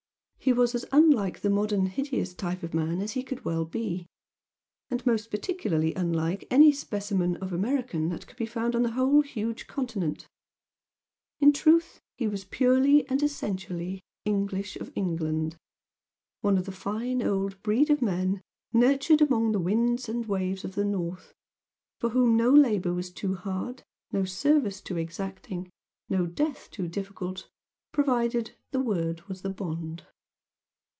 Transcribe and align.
He 0.43 0.53
was 0.53 0.73
as 0.73 0.87
unlike 0.91 1.41
the 1.41 1.51
modern 1.51 1.85
hideous 1.85 2.33
type 2.33 2.63
of 2.63 2.73
man 2.73 2.99
as 2.99 3.11
he 3.11 3.21
could 3.21 3.45
well 3.45 3.63
be, 3.63 4.07
and 4.89 5.05
most 5.05 5.29
particularly 5.29 5.93
unlike 5.93 6.47
any 6.49 6.71
specimen 6.71 7.35
of 7.35 7.53
American 7.53 8.09
that 8.09 8.25
could 8.25 8.37
be 8.37 8.47
found 8.47 8.75
on 8.75 8.81
the 8.81 8.93
whole 8.93 9.21
huge 9.21 9.67
continent. 9.67 10.27
In 11.39 11.53
truth 11.53 12.01
he 12.17 12.27
was 12.27 12.43
purely 12.43 13.07
and 13.07 13.21
essentially 13.21 14.01
English 14.25 14.77
of 14.77 14.91
England, 14.95 15.57
one 16.39 16.57
of 16.57 16.65
the 16.65 16.71
fine 16.71 17.21
old 17.21 17.61
breed 17.61 17.91
of 17.91 18.01
men 18.01 18.41
nurtured 18.73 19.21
among 19.21 19.51
the 19.51 19.59
winds 19.59 20.09
and 20.09 20.25
waves 20.25 20.65
of 20.65 20.73
the 20.73 20.83
north, 20.85 21.35
for 21.99 22.09
whom 22.09 22.35
no 22.35 22.49
labour 22.49 22.95
was 22.95 23.11
too 23.11 23.35
hard, 23.35 23.83
no 24.11 24.25
service 24.25 24.81
too 24.81 24.97
exacting, 24.97 25.69
no 26.09 26.25
death 26.25 26.67
too 26.71 26.87
difficult, 26.87 27.47
provided 27.91 28.55
"the 28.71 28.79
word 28.81 29.21
was 29.27 29.43
the 29.43 29.49
bond." 29.51 30.01